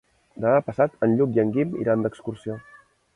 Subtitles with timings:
[0.45, 2.57] Demà passat en Lluc i en Guim iran d'excursió.